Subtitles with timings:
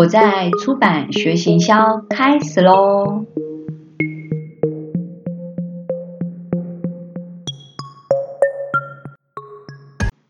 [0.00, 3.26] 我在出版学行销开始喽！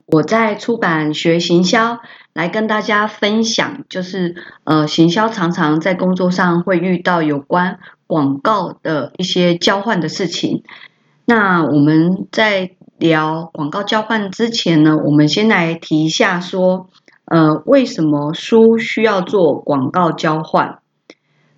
[0.06, 2.00] 我在出版学行销，
[2.32, 7.78] 来跟大家分享，就是呃，行销常常在工作上会遇到有关
[8.08, 10.64] 广告的一些交换的事情。
[11.26, 16.88] 那我们在聊广告交换之前呢，我们先来提一下说。
[17.30, 20.80] 呃，为什么书需要做广告交换？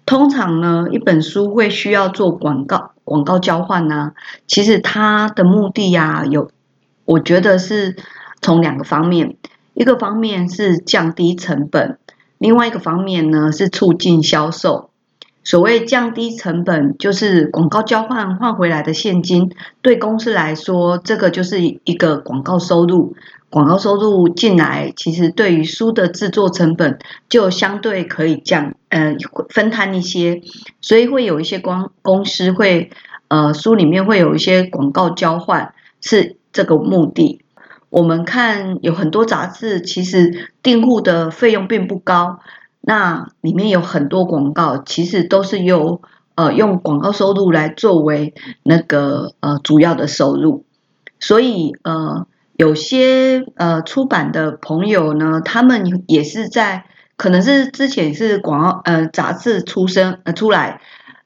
[0.05, 4.13] 通常呢，一本书会需要做广告广告交换呢？
[4.47, 6.51] 其实它的目的呀，有
[7.07, 7.97] 我觉得是
[8.43, 9.39] 从两个方面，
[9.73, 11.99] 一个方面是降低成本，
[12.37, 14.91] 另外一个方面呢是促进销售。
[15.45, 23.15] 所谓降低成本，就是广告交换换回来的现金，对公司来说，这个就是一个广告收入。
[23.51, 29.15] 广告收入进来，其实对于书的制作成本就相对可以降，呃，
[29.51, 30.41] 分摊一些，
[30.81, 32.91] 所以会有一些公公司会，
[33.29, 37.43] 呃，书里面会有一些广告交换，是这个目的。
[37.91, 42.41] 我们看有很多杂志，其实订户的费用并不高，
[42.83, 46.03] 那里面有很多广告，其实都是由
[46.35, 50.67] 呃用广告收入来作为那个呃主要的收入，
[51.19, 52.27] 所以呃。
[52.55, 56.85] 有些呃出版的朋友呢，他们也是在
[57.17, 60.81] 可能是之前是广告呃杂志出身呃出来，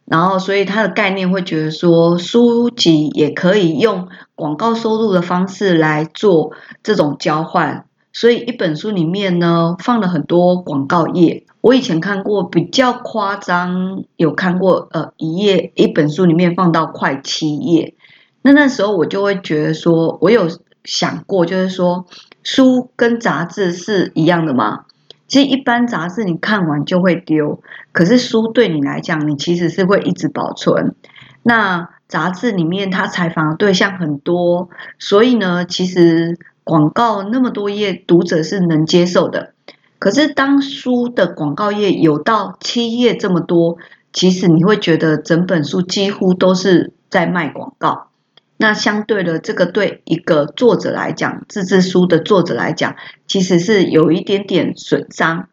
[0.06, 7.85] 然后所以他的概念会觉得说书籍也可以用广告收入的方式来做这种交换，
[8.16, 11.44] 所以一本书里面呢放了很多广告页。
[11.60, 17.94] 我以前看过比较夸张，有看过呃一页一本书里面放到快七页，
[18.40, 20.48] 那那时候我就会觉得说我有。
[20.88, 22.06] 想过，就是说，
[22.44, 24.84] 书跟杂志是一样的吗？
[25.26, 30.94] 其实一般杂志你看完就会丢，可是书对你来讲，你其实是会一直保存。
[31.42, 34.68] 那杂志里面它采访的对象很多，
[35.00, 39.52] 所以呢，其实广告那么多页，读者是能接受的。
[40.00, 43.76] 可是当书的广告页有到七页这么多，
[44.12, 48.08] 其实你会觉得整本书几乎都是在卖广告。
[48.56, 52.96] 那相对的，这个对一个作者来讲，自制书的作者来讲，
[53.28, 55.48] 其实是有一点点损伤。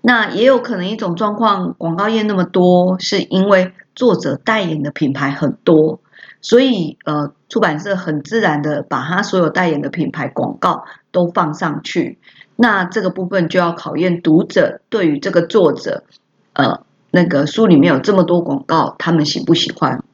[0.00, 6.00] 那也有可能一种状况，广告页那么多，是因为作者代言的品牌很多，
[6.46, 12.18] 所以呃，出版社很自然的把他所有代言的品牌广告都放上去。
[12.54, 16.04] 那这个部分就要考验读者对于这个作者，
[16.52, 20.04] 呃，那个书里面有这么多广告，他们喜不喜欢？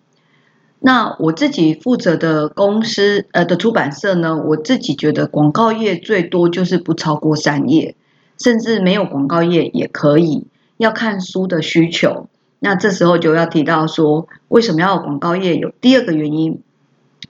[0.80, 7.94] 那我自己负责的公司，呃的出版社呢，我自己觉得广告页最多就是不超过三页，
[8.38, 10.46] 甚至没有广告页也可以，
[10.78, 12.30] 要看书的需求。
[12.64, 15.56] 那这时候就要提到说，为什么要广告页？
[15.56, 16.62] 有第二个原因，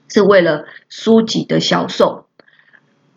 [0.07, 2.27] 是为了书籍的销售。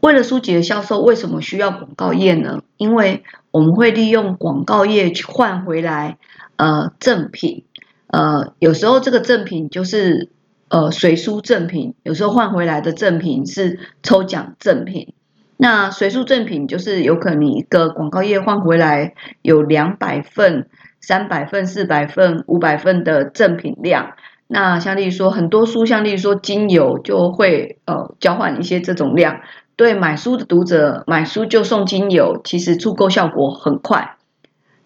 [0.00, 2.62] 为了书籍的销售，为什么需要广告页呢？
[2.78, 6.16] 因为我们会利用广告页去换回来，
[6.56, 7.65] 呃，赠品。
[8.06, 10.31] 呃，有时候这个赠品就是
[10.69, 15.12] 呃随书赠品，有时候换回来的赠品是抽奖赠品。
[15.59, 20.69] 那随书赠品就是有可能你一个广告页换回来有两百份、
[21.06, 24.15] 三百份、四百份、五百份的赠品量。
[24.49, 29.43] 那像例如说很多书，像例如说精油就会呃交换一些这种量，
[29.77, 34.17] 对买书的读者买书就送精油，其实促购效果很快。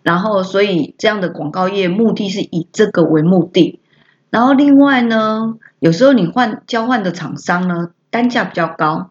[0.02, 3.80] 然后，所以这样的广告业目的是以这个为目的。
[4.28, 9.08] 然后，另外呢，有时候你换交换的厂商呢，单价比较高。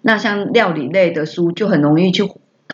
[0.00, 2.22] 那像料理类的书，就很容易去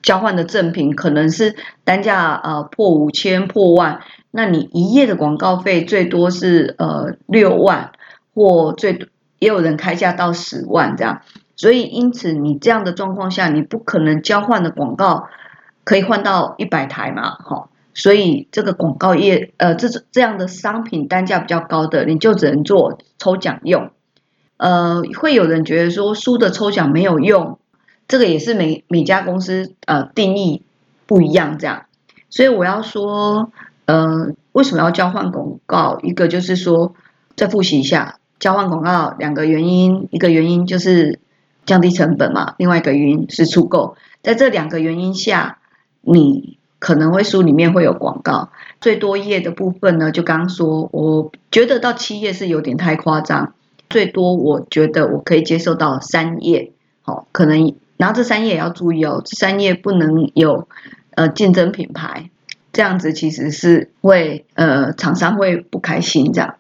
[0.03, 1.55] 交换的赠品，可能是
[1.85, 4.01] 单价呃破五千、破万。
[4.31, 7.93] 那你一页的广告费最多是呃六万，
[8.35, 9.09] 或最
[9.39, 11.23] 也有人开价到十万这样。
[11.57, 15.29] 所以，因此你这样的状况下，你不可能交换的广告。
[15.85, 17.31] 可以换到一百台嘛？
[17.33, 23.91] 哈，所以这个广告业，呃，这这样的商品单价比较高的，你就只能做抽奖用。
[24.59, 27.59] 呃，会有人觉得说书的抽奖没有用，
[28.09, 30.63] 这个也是每每家公司呃定义
[31.07, 31.87] 不一样这样。
[32.31, 33.51] 所以我要说，
[33.87, 35.99] 呃，为什么要交换广告？
[36.03, 36.95] 一个就是说，
[37.37, 41.21] 再复习一下，交换广告两个原因，一个原因就是
[41.67, 43.97] 降低成本嘛，另外一个原因是出购。
[44.23, 45.59] 在这两个原因下。
[46.05, 48.51] 你可能会书里面会有广告，
[48.81, 53.55] 最多页的部分呢，就刚刚说，我觉得到七页是有点太夸张，
[53.89, 56.73] 最多我觉得我可以接受到三页，
[57.03, 57.73] 好，可能
[58.03, 60.67] 然后这三页也要注意哦，这三页不能有
[61.15, 62.31] 呃竞争品牌，
[62.73, 66.57] 这样子其实是会呃厂商会不开心这样。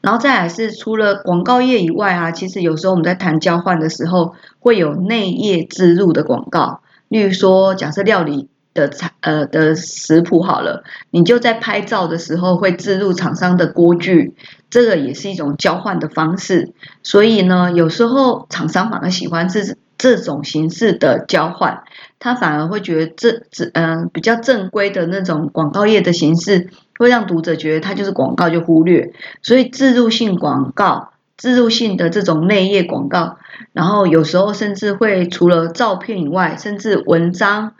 [0.00, 8.48] 然后再来是除了广告业以外啊，其实有时候我们在谈交换的时候，会有内页植入的广告，例如说假设料理。
[8.74, 14.32] 的菜呃的食谱好了，你就在拍照的时候会置入厂商的锅具，
[14.70, 16.72] 这个也是一种交换的方式。
[17.02, 21.84] 所以呢，有时候厂商反而喜欢是这种形式的交换，
[22.18, 29.12] 他反而会觉得这这嗯比较正规的那种广告业的形式，会让读者觉得它就是广告就忽略。
[29.42, 33.36] 所以自入性广告、自入性的这种内页广告，
[33.72, 37.74] 然后有时候甚至会除了照片以外，甚至文章。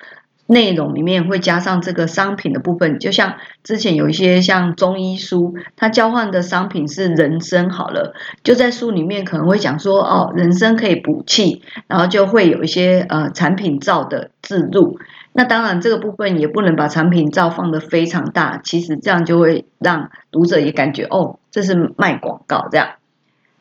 [0.47, 14.99] 内容里面会加上这个商品的部分，就像之前有一些像中医书，它交换的商品是人参，好了，就在书里面可能会讲说，哦，人参可以补气，然后就会有一些呃产品照的置入。
[15.33, 22.89] 那当然这个部分也不能把产品照放得非常大，其实这样就会让读者也感觉哦，这是卖广告这样。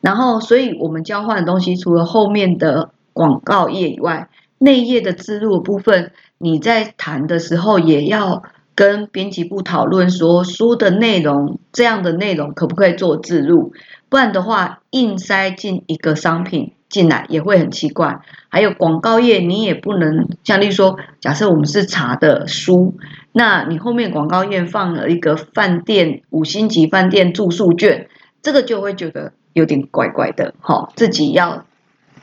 [0.02, 6.12] 然后，所以我们交换的东西除了后面的广告页以外，内页的植入部分，
[6.42, 8.42] 你在谈的时候也要
[8.74, 13.72] 跟编辑部讨论，说书的内容这样的内容可不可以做植入？
[14.08, 18.22] 不然的话，硬塞进一个商品进来也会很奇怪。
[18.48, 22.96] 还有广告页，你也不能像例如说，假设我们是茶的书，
[23.30, 28.08] 那你后面广告页放了一个饭店五星级饭店住宿券，
[28.42, 31.64] 这个就会觉得有点怪怪的，哈，自己要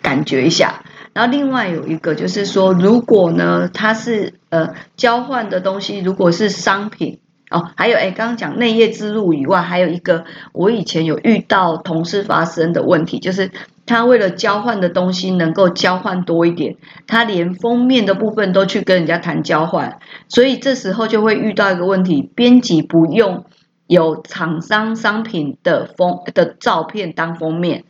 [0.01, 0.83] 感觉一下。
[1.19, 7.19] 然后另外有一个就是说，如果呢，它是呃交换的东西，如果是商品
[7.51, 10.24] 哦，还有哎，刚刚讲内页之路以外，还有一个
[10.54, 13.51] 我以前有遇到同事发生的问题，就是
[13.86, 20.00] 他为了交换的东西能够交换多一点，他连封面的部分都去跟人家谈交换，
[20.30, 23.44] 所以这时候就会遇到一个问题，编辑不用
[23.88, 27.83] 有厂商商品的封的照片当封面，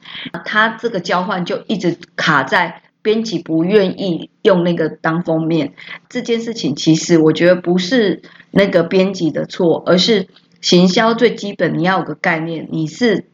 [0.46, 2.82] 他这个交换就一直卡在。
[3.02, 5.74] 编辑不愿意用那个当封面
[6.10, 10.28] 这件事情，其实我觉得不是那个编辑的错，而是
[10.62, 13.28] 行销最基本你要有个概念，你是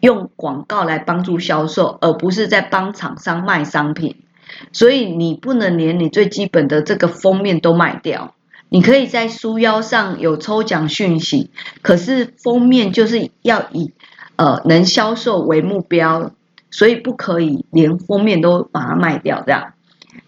[0.00, 4.16] 用广告来帮助销售，而不是在帮厂商卖商品，
[4.72, 8.34] 所以你不能连你最基本的这个封面都卖掉。
[8.70, 11.50] 你可以在书腰上有抽奖讯息，
[11.82, 13.92] 可是封面就是要以
[14.36, 16.32] 呃能销售为目标。
[16.70, 19.72] 所以不可以连封面都把它卖掉这样，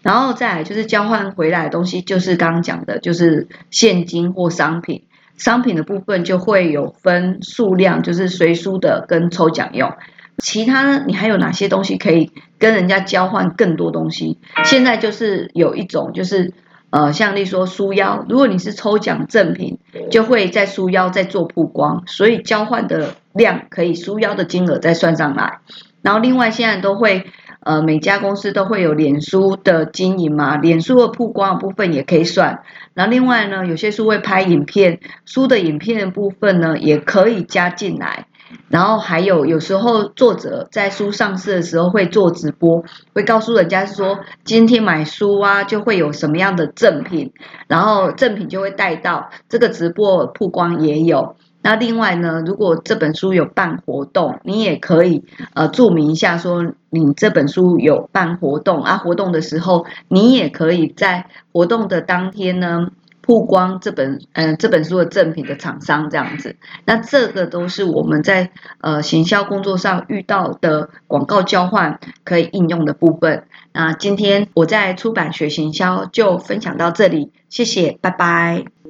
[0.01, 5.03] 然后再来就是交换回来的东西，就是刚刚讲的，就是现金或商品。
[5.37, 9.91] 商品的部分就会有分数量，就是随书的跟抽奖用。
[10.37, 14.37] 其他呢你还有哪些东西可以跟人家交换更多东西？
[14.63, 16.53] 现在就是有一种就是
[16.91, 19.79] 呃，像例说书腰，如果你是抽奖赠品，
[20.11, 25.59] 就会在书腰再做曝光，所以交换的量可以书腰的金额再算上来。
[26.01, 27.25] 然后另外现在都会，
[27.59, 32.63] 呃，每家公司都会有脸书的经营嘛，脸书的曝光部分也可以算。
[32.93, 38.27] 然后另外呢，有些书会拍影片，书的影片的部分呢也可以加进来。
[38.69, 42.83] 然后还有有时候作者在书上市的时候会做直播，
[43.13, 47.33] 会告诉人家说今天买书啊就会有什么样的赠品，
[47.67, 51.35] 然后赠品就会带到这个直播曝光也有。
[51.63, 62.87] 那另外呢，如果这本书有办活动，你也可以呃注明一下，说你这本书有办活动啊，活动的时候你也可以在活动的当天呢
[63.21, 66.55] 曝光这本嗯这本书的正品的厂商这样子。
[66.85, 73.45] 那这个都是我们在呃行销工作上遇到的广告交换可以应用的部分。
[73.73, 78.80] 那今天我在出版学行销就分享到这里，谢谢，拜拜。